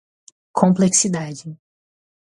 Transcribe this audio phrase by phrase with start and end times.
[0.59, 1.49] complexidade